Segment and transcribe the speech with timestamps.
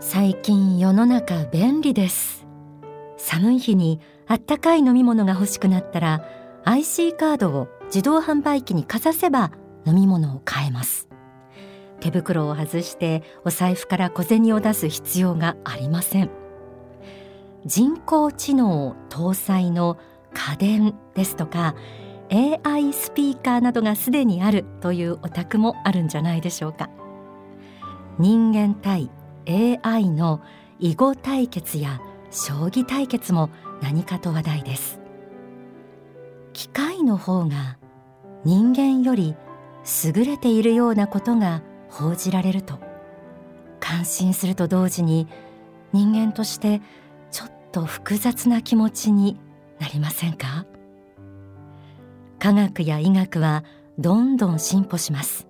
[0.00, 2.46] 最近世の中便利です。
[3.16, 6.24] 寒い日にあったかい飲み物が欲しくなったら
[6.64, 9.50] IC カードを自動販売機にかざせば
[9.84, 11.08] 飲み物を買えます。
[11.98, 16.30] 手袋を外してお財布から小銭を出す必要がありません。
[17.66, 19.98] 人工知能搭載の
[20.32, 21.74] 家電ですとか
[22.30, 26.88] AI スピーカーなどがすでにあるというお宅もあるんじゃないでしょうか。
[28.20, 29.10] 人間対
[29.48, 30.40] AI の
[30.78, 35.00] 囲碁対決や将棋対決も何かと話題です。
[36.52, 37.78] 機械の方が
[38.44, 39.34] 人間より
[40.04, 42.78] 優れているようなことが報じられると
[43.80, 45.28] 感心すると同時に
[45.92, 46.82] 人間として
[47.30, 49.40] ちょっと複雑な気持ちに
[49.78, 50.66] なりませんか？
[52.38, 53.64] 科学や医学は
[53.98, 55.46] どんどん進歩します。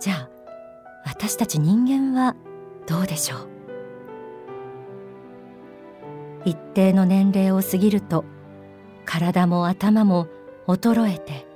[0.00, 0.30] じゃあ
[1.04, 2.34] 私たち人間は
[2.86, 3.48] どうでしょう？
[6.44, 8.24] 一定の年齢を過ぎると
[9.04, 10.28] 体も頭も
[10.66, 11.46] 衰えて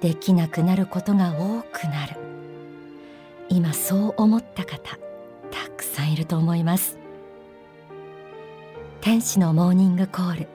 [0.00, 2.16] できなくなることが多くなる。
[3.48, 4.98] 今そう思った方
[5.50, 6.98] たくさんいると思います。
[9.00, 10.48] 天使のモーニングコール。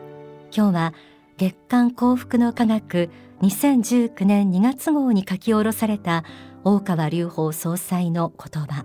[0.55, 0.93] 今日は
[1.37, 3.09] 月刊幸福の科学
[3.41, 6.23] 2019年2月号に書き下ろされた
[6.63, 8.83] 大川隆法総裁の言葉。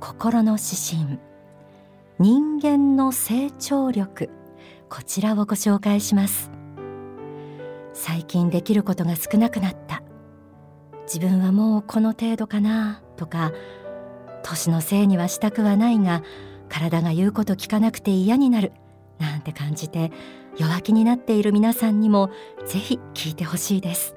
[0.00, 0.62] 心の指
[1.04, 1.18] 針。
[2.18, 4.30] 人間の成長力。
[4.88, 6.50] こちらをご紹介します。
[7.92, 10.02] 最近できることが少なくなった。
[11.02, 13.02] 自分はもうこの程度かな。
[13.16, 13.52] とか
[14.44, 16.22] 年のせいにはしたくはないが
[16.68, 18.72] 体が言うこと聞かなくて嫌になる。
[19.18, 20.12] なんて感じて
[20.56, 22.30] 弱気になっている皆さんにも
[22.66, 24.14] ぜひ聞いてほしいです。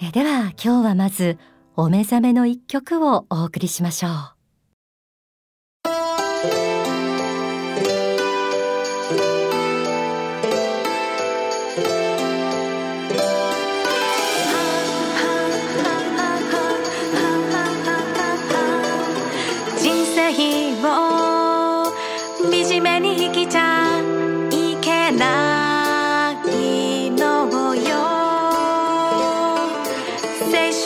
[0.00, 1.38] えでは今日はまず
[1.74, 4.35] お目覚めの一曲をお送りしましょう。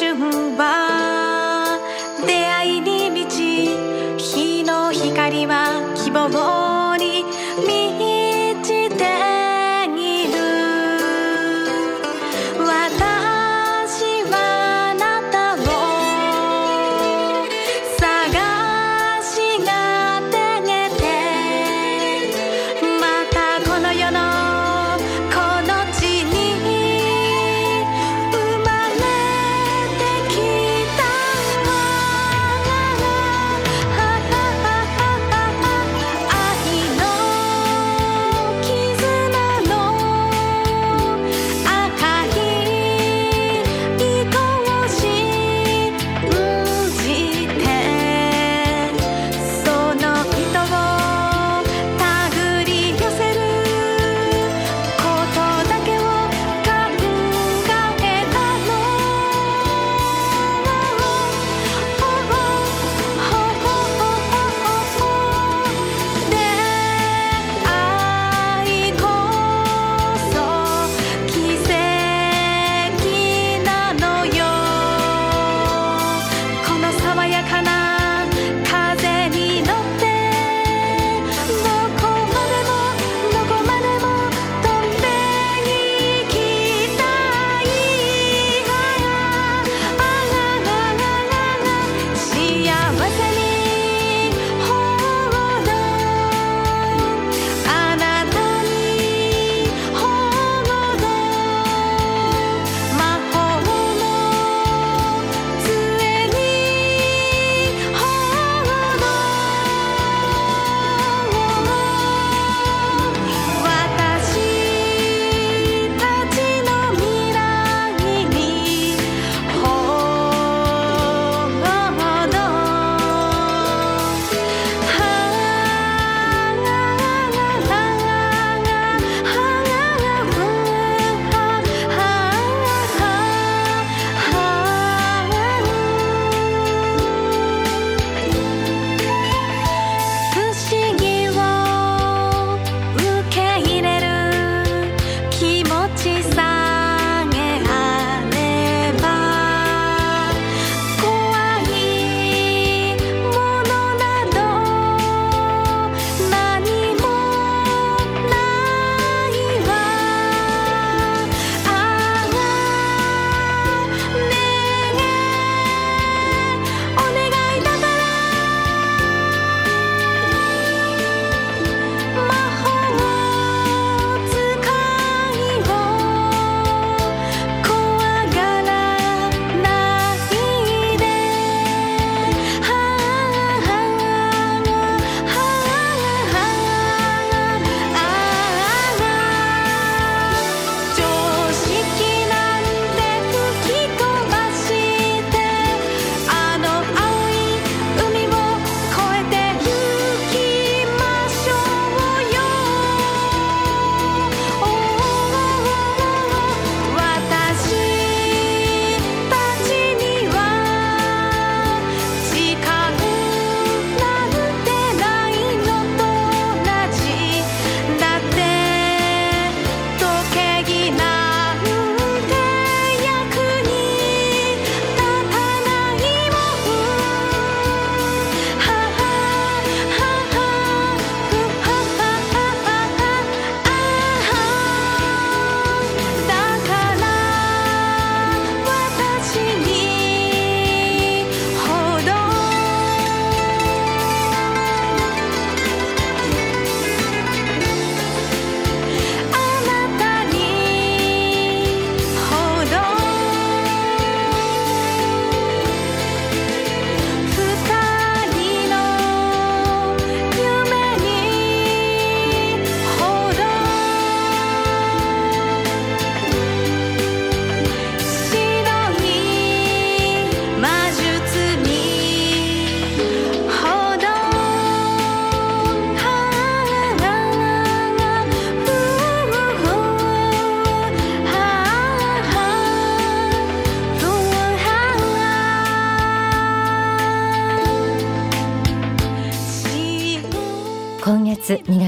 [0.01, 0.17] は出
[0.57, 1.00] 会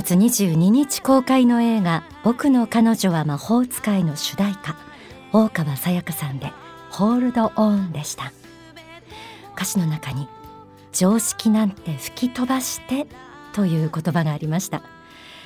[0.02, 4.76] 月22日公開の映画僕の彼女は魔法使いの主題歌
[5.32, 6.52] 大川さやかさんで
[6.90, 8.32] ホールドオーンでした。
[9.54, 10.26] 歌詞の中に
[10.92, 13.06] 常識なんて吹き飛ばして
[13.52, 14.82] という言葉がありました。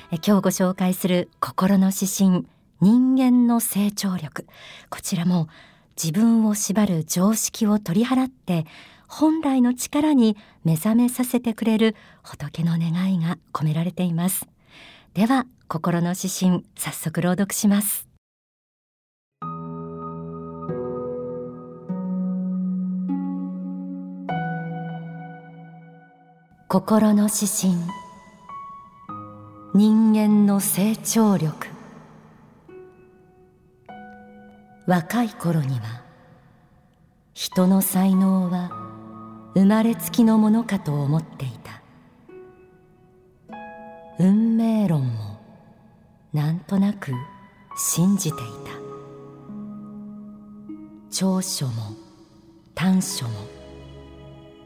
[0.09, 2.47] 今日ご紹介する心の指針
[2.81, 4.47] 人間の成長力。
[4.89, 5.49] こちらも
[5.95, 8.65] 自分を縛る常識を取り払って
[9.07, 14.47] 本来の力に目覚めさせてくれる仏の願いが込められています。
[15.13, 18.07] では心の指針早速朗読します。
[26.69, 27.73] 心の指針。
[29.73, 31.67] 人間の成長力。
[34.85, 36.01] 若い頃には
[37.33, 38.86] 人の才能は
[39.57, 41.81] 生まれつきのものかと思っていた。
[44.19, 45.39] 運命論も
[46.31, 47.11] なんとなく
[47.75, 48.71] 信じていた。
[51.09, 51.95] 長所も
[52.75, 53.31] 短所も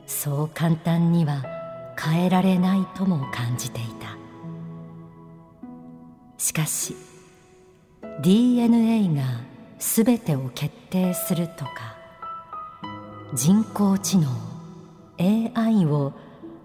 [0.08, 1.42] そう簡単には
[1.98, 4.18] 変えられないとも感じていた。
[6.38, 6.98] しかし
[8.22, 9.24] DNA が
[9.80, 11.96] 全てを決定するとか
[13.34, 14.51] 人工知能
[15.22, 16.14] AI を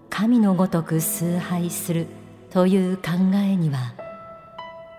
[0.09, 2.07] 神のごとく崇拝する
[2.49, 3.93] という考えには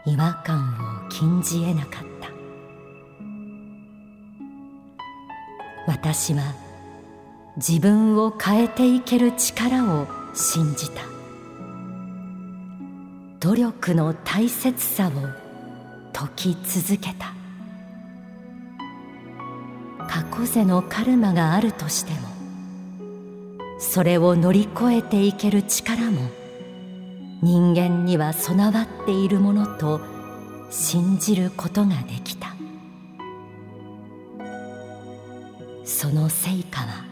[0.06, 2.28] 違和感を禁じ得なかった。
[5.88, 6.54] 私は
[7.56, 11.02] 自分を変えていける力を信じた。
[13.40, 15.10] 努力の大切さを
[16.12, 17.32] 説き続けた。
[20.06, 22.37] 過去世のカルマがあるとしても
[23.98, 26.30] それを乗り越えていける力も
[27.42, 30.00] 人間には備わっているものと
[30.70, 32.54] 信じることができた。
[35.84, 37.04] その成果は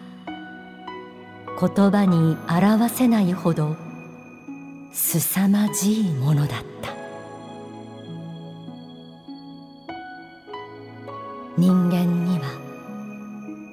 [1.59, 3.75] 言葉に表せないほど
[4.93, 6.95] 凄まじいものだった。
[11.59, 12.45] 人間には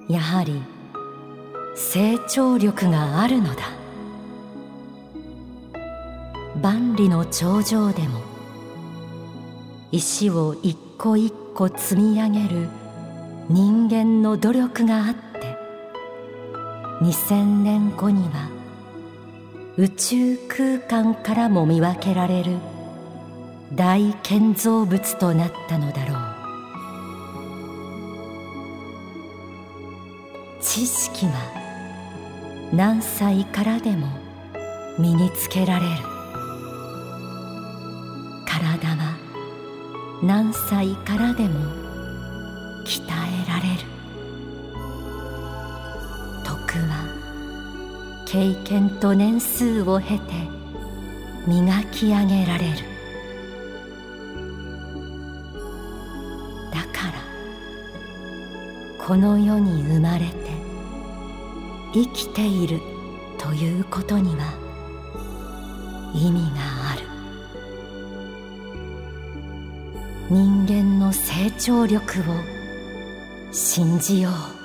[0.09, 0.72] やはり
[1.93, 3.69] 成長力があるのだ。
[6.59, 8.19] 万里の長城でも
[9.91, 12.67] 石を一個一個積み上げる
[13.47, 15.55] 人間の努力があって
[17.03, 18.49] 2000年後には
[19.77, 22.57] 宇宙空間からも見分けられる
[23.75, 26.17] 大建造物となったのだろう。
[30.59, 31.62] 知識は
[32.73, 34.07] 何歳からでも
[34.97, 35.91] 身につけられる。
[38.47, 39.15] 体は
[40.23, 41.59] 何歳からでも
[42.83, 43.83] 鍛えられる。
[46.43, 47.05] 徳は
[48.25, 50.33] 経験と年数を経て
[51.45, 52.77] 磨き上げられる。
[56.71, 57.13] だから
[59.05, 60.42] この世に生まれて
[61.93, 62.81] 生きている
[63.37, 64.53] ということには
[66.15, 67.03] 意味がある。
[70.29, 72.23] 人間の成長力を
[73.51, 74.62] 信じよう。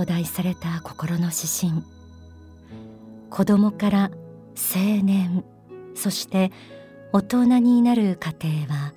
[0.00, 1.84] と題された心の指針。
[3.28, 4.10] 子供から
[4.74, 5.44] 青年
[5.94, 6.50] そして
[7.12, 8.94] 大人になる過程は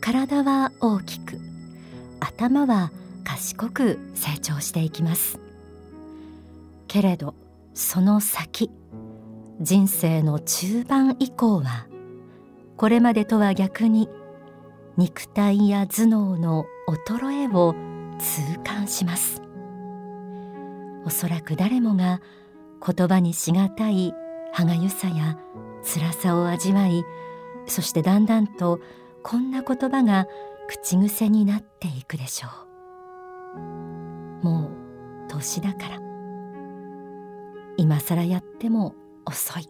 [0.00, 1.40] 体は大きく
[2.20, 2.92] 頭は
[3.24, 5.40] 賢く成長していきます。
[6.86, 7.34] けれど
[7.74, 8.70] その先
[9.60, 11.88] 人生の中盤以降は
[12.76, 14.08] これまでとは逆に
[14.96, 17.74] 肉体や頭脳の衰えを
[18.20, 19.41] 痛感します。
[21.04, 22.20] おそらく誰もが
[22.84, 24.14] 言葉にしがたい
[24.52, 25.38] 歯がゆさや
[25.82, 27.04] 辛さを味わい
[27.66, 28.80] そしてだんだんと
[29.22, 30.26] こんな言葉が
[30.68, 34.44] 口癖になっていくでしょう。
[34.44, 34.70] も
[35.26, 36.00] う年だから。
[37.76, 38.94] 今更やっても
[39.24, 39.68] 遅い。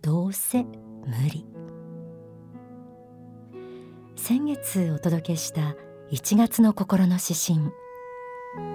[0.00, 0.70] どうせ無
[1.30, 1.46] 理。
[4.16, 5.74] 先月お届けした
[6.10, 7.72] 1月の心の指針。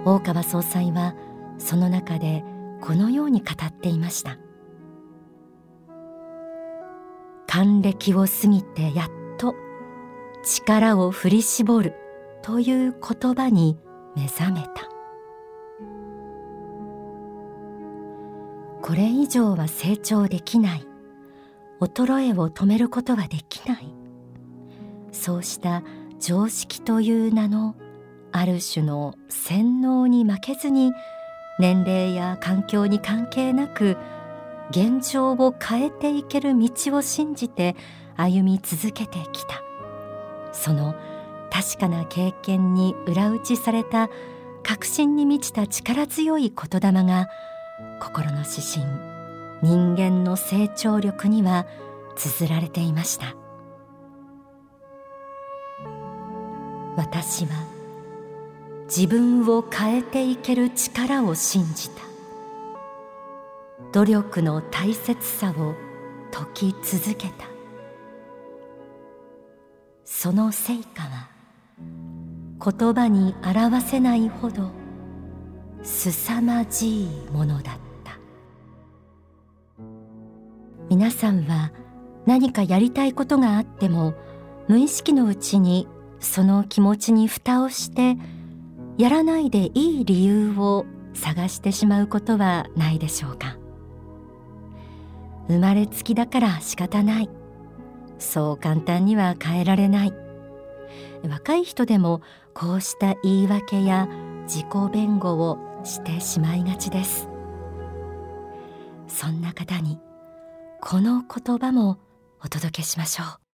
[0.04, 1.14] 大川総裁は
[1.58, 2.44] その中で
[2.80, 4.38] このように語っていました。
[7.46, 9.08] 還暦を過ぎてやっ
[9.38, 9.54] と
[10.44, 11.94] 力を振り絞る
[12.42, 13.78] という言葉に
[14.14, 14.88] 目覚めた。
[18.82, 20.86] これ以上は成長できない。
[21.80, 23.94] 衰えを止めることはできない。
[25.12, 25.82] そうした
[26.18, 27.74] 常識という名の
[28.38, 30.92] ある種の洗脳に負けずに
[31.58, 33.96] 年齢や環境に関係なく
[34.70, 37.74] 現状を変えていける道を信じて
[38.16, 39.60] 歩み続けてきた。
[40.52, 40.94] その
[41.50, 44.08] 確かな経験に裏打ちされた
[44.62, 47.28] 確信に満ちた力強い言霊が
[48.00, 48.84] 心の指針
[49.62, 51.66] 人間の成長力には
[52.14, 53.34] 綴られていました。
[56.96, 57.77] 私は
[58.88, 62.02] 自分を変えていける力を信じた。
[63.92, 65.74] 努力の大切さを
[66.32, 67.44] 説き続けた。
[70.06, 71.28] その成果は
[72.64, 74.70] 言葉に表せないほど
[75.82, 78.18] 凄まじいものだった。
[80.88, 81.72] 皆さんは
[82.24, 84.14] 何かやりたいことがあっても
[84.66, 85.86] 無意識のうちに
[86.20, 88.16] その気持ちに蓋をして
[88.98, 93.56] やらないでいい理由を探してしまうことはないでしょうか。
[95.46, 97.30] 生まれつきだから仕方ない。
[98.18, 100.14] そう簡単には変えられない。
[101.28, 102.22] 若い人でも
[102.54, 104.08] こうした言い訳や
[104.46, 107.28] 自己弁護をしてしまいがちです。
[109.06, 110.00] そんな方に
[110.80, 111.98] この言葉も
[112.44, 113.47] お届けしましょう。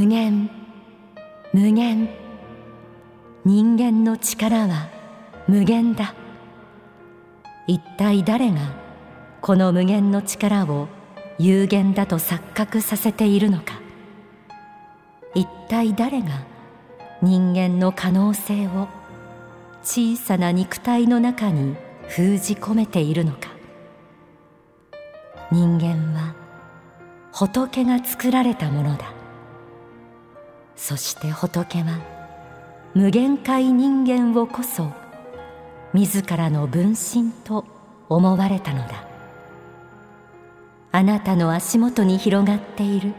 [0.00, 0.48] 無限。
[1.52, 2.08] 無限。
[3.44, 4.88] 人間の力は
[5.46, 6.14] 無限だ。
[7.66, 8.60] 一体誰が
[9.42, 10.88] この無限の力を
[11.38, 13.78] 有限だと錯覚させているのか。
[15.34, 16.28] 一体誰が
[17.20, 18.88] 人間の可能性を
[19.82, 21.76] 小さな肉体の中に
[22.08, 23.50] 封じ込めているのか。
[25.52, 26.34] 人間は
[27.32, 29.19] 仏が作られたものだ。
[30.80, 32.00] そして仏は
[32.94, 34.90] 無限界人間をこそ
[35.92, 37.66] 自らの分身と
[38.08, 39.06] 思われたのだ。
[40.90, 43.12] あなたの足元に広がっている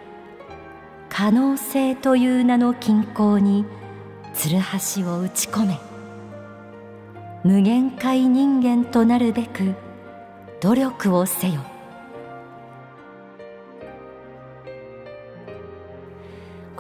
[1.08, 3.64] 可能性という名の均衡に
[4.34, 5.80] つるはしを打ち込め。
[7.44, 9.76] 無限界人間となるべく
[10.62, 11.71] 努力をせよ。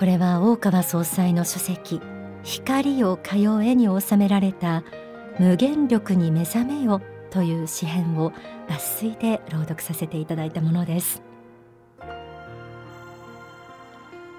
[0.02, 2.02] これは大川総裁の書籍
[2.42, 4.82] 「光を通え」に収められた
[5.38, 8.32] 「無限力に目覚めよ」という詩編を
[8.68, 11.22] 抜粋で朗読させていただいたものです。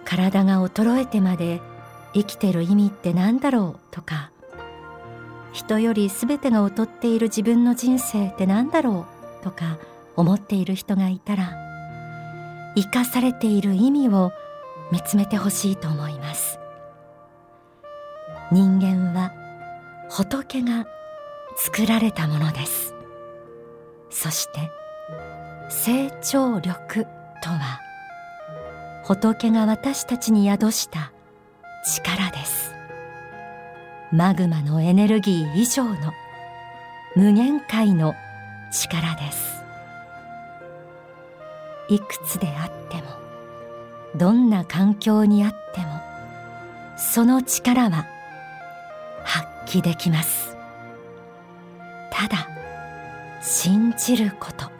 [0.04, 1.60] 体が衰えてまで
[2.12, 4.32] 生きてる意味って何だろうとか
[5.52, 9.06] 人より全てが劣っている自分の人生って何だろ
[9.40, 9.78] うとか
[10.16, 11.52] 思っている人がいたら
[12.74, 14.32] 生かされている意味を
[14.90, 16.58] 見つめてほしいと思います。
[18.50, 19.32] 人間は
[20.10, 20.86] 仏が
[21.56, 22.94] 作られたものです。
[24.10, 24.70] そして
[25.70, 27.06] 成長力
[27.42, 27.80] とは
[29.04, 31.12] 仏が私たちに宿した
[31.86, 32.72] 力です。
[34.12, 36.12] マグマのエネルギー以上の
[37.16, 38.14] 無限界の
[38.70, 39.64] 力です。
[41.88, 43.11] いくつであっても
[44.16, 45.86] どんな環境にあっても
[46.96, 48.06] その力は
[49.24, 50.56] 発揮できます。
[52.10, 52.48] ただ
[53.40, 54.70] 信じること。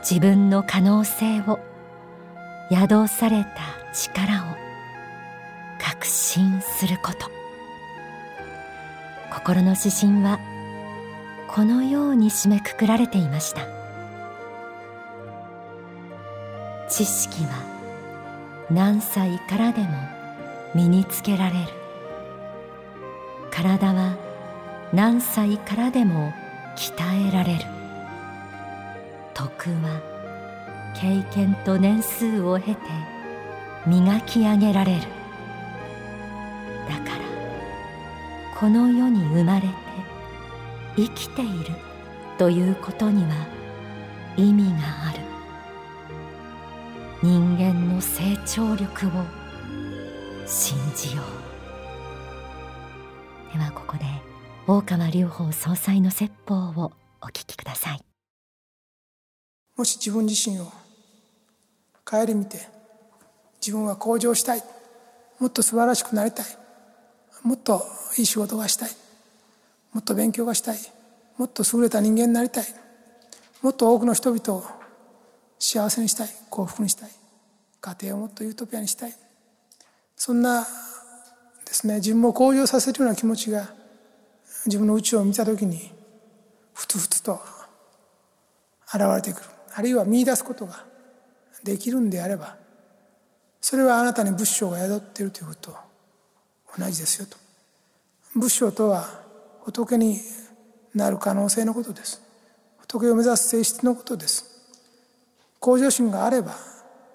[0.00, 1.58] 自分の可能性を
[2.70, 3.50] 宿された
[3.92, 4.56] 力を
[5.78, 7.30] 確信すること。
[9.32, 10.38] 心の指針は
[11.48, 13.62] このように締めくくられていました。
[16.88, 17.69] 知識は
[18.70, 19.88] 何歳からでも
[20.74, 21.58] 身につけられる。
[23.50, 24.16] 体は
[24.92, 26.32] 何歳からでも
[26.76, 27.64] 鍛えられる。
[29.34, 30.00] 徳は
[30.94, 32.80] 経験と年数を経て
[33.86, 35.00] 磨き上げられる。
[36.88, 39.74] だからこの世に生まれて
[40.96, 41.74] 生きている
[42.38, 43.30] ということには
[44.36, 45.19] 意味がある。
[47.22, 49.10] 人間の成長力を
[50.46, 51.22] 信じよ
[53.52, 53.52] う。
[53.52, 54.04] ではここで
[54.66, 58.00] 大川隆法総裁の説法をお聞きください。
[59.76, 60.72] もし自分自身を
[62.06, 62.56] 顧みて
[63.60, 64.62] 自分は向上したい。
[65.38, 66.46] もっと素晴らしくなりたい。
[67.42, 67.82] もっと
[68.16, 68.90] いい仕事がしたい。
[69.92, 70.78] もっと勉強がしたい。
[71.36, 72.64] もっと優れた人間になりたい。
[73.60, 74.79] もっと多くの人々を
[75.60, 77.10] 幸せにしたい幸福にしたい
[77.80, 79.14] 家庭をもっとユートピアにしたい。
[80.16, 80.66] そんな
[81.64, 83.68] ですね自分を向上させるような気持ちが
[84.66, 85.92] 自分の宇宙を見た時に
[86.74, 87.40] ふつふつと
[88.92, 89.46] 現れてくる。
[89.74, 90.84] あるいは見出すことが
[91.62, 92.56] できるんであれば
[93.60, 95.76] それはあなたに仏性が宿っているということと
[96.78, 97.36] 同じですよと。
[98.34, 99.06] 仏性とは
[99.64, 100.18] 仏に
[100.94, 102.22] なる可能性のことです。
[102.78, 104.49] 仏を目指す性質のことです。
[105.60, 106.56] 向上心があれば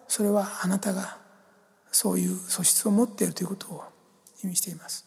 [0.07, 1.17] それはあなたが
[1.91, 3.83] そういう素質を持っているということを
[4.43, 5.05] 意味しています。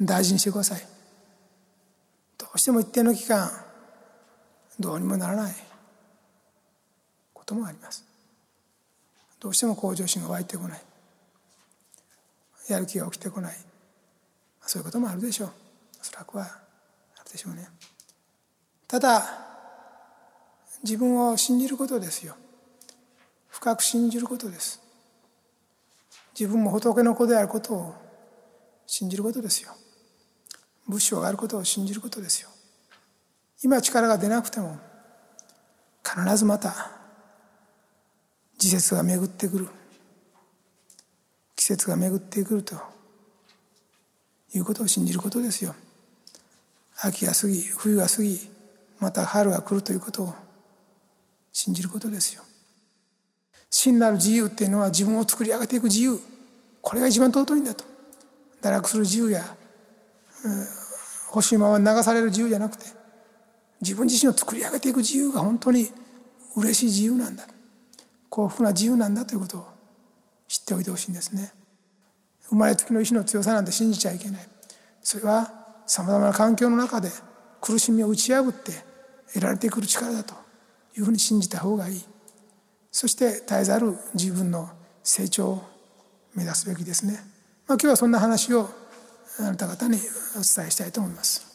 [0.00, 0.80] 大事にしてください。
[2.38, 3.50] どうしても一定の期間
[4.78, 5.54] どうにもならない
[7.32, 8.04] こともあります。
[9.40, 10.82] どうしても向上心が湧いてこない。
[12.68, 13.56] やる気が起きてこない。
[14.62, 15.50] そういうこともあるでしょう。
[16.00, 17.68] おそらくはあるでしょうね。
[18.86, 19.51] ただ
[20.82, 22.36] 自分を信じることですよ。
[23.48, 24.80] 深く信じることです。
[26.38, 27.94] 自分も仏の子であることを
[28.86, 29.72] 信じることですよ。
[30.88, 32.48] 仏性があることを信じることですよ。
[33.62, 34.78] 今力が出なくても
[36.04, 36.90] 必ずまた
[38.58, 39.68] 時節が巡ってくる。
[41.54, 42.74] 季節が巡ってくると
[44.52, 45.74] いうことを信じることですよ。
[47.00, 48.40] 秋が過ぎ冬が過ぎ
[48.98, 50.34] また春が来るということを
[51.52, 52.42] 信じることですよ。
[53.70, 56.18] 真なる自由っていうのは自分を作り上げていく自由。
[56.80, 57.84] これが一番尊いんだと。
[58.60, 59.42] 堕落する自由や、
[60.44, 60.66] うん、
[61.28, 62.84] 欲しいまま流される自由じゃなくて
[63.80, 65.90] 自分自身を作り上げていく自由が本当に
[66.54, 67.46] 嬉しい自由なんだ。
[68.28, 69.66] 幸福な自由なんだということを
[70.46, 71.52] 知っておいてほしいんですね。
[72.48, 74.48] 生まれつきの意志の強さなんて信じちゃいけない。
[75.02, 75.50] それは
[75.86, 77.10] さまざまな環境の中で
[77.60, 78.72] 苦しみを打ち破って
[79.34, 80.41] 得られてくる力だと。
[80.96, 82.04] いうふうに信じた方がいい。
[82.90, 84.68] そして絶えざる自分の
[85.02, 85.62] 成長を
[86.34, 87.22] 目指すべきですね、まあ、
[87.74, 88.68] 今日はそんな話を
[89.38, 91.52] あなた方にお伝えしたいと思います。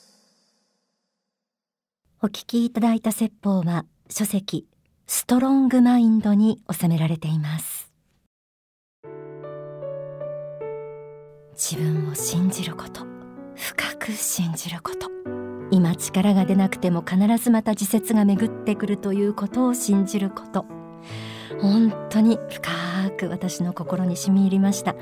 [2.21, 4.67] お聞きいただいた説法は書籍
[5.05, 7.91] ストロングマインドに収められています。
[11.53, 13.05] 自分を信じること
[13.55, 15.36] 深く信じること。
[15.71, 20.65] 今力が出なくても必ずまた時節が巡ってくるということを信じること。
[21.61, 22.71] 本当に深
[23.17, 24.95] く私の心に染み入りました。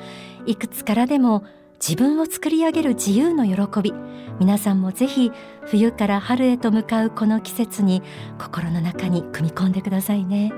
[0.45, 1.43] いくつからでも
[1.85, 3.93] 自分を作り上げる自由の喜び。
[4.39, 8.01] 皆さんもぜひ冬から春へと向かうこの季節に
[8.39, 10.51] 心の中に組み込んでくださいね。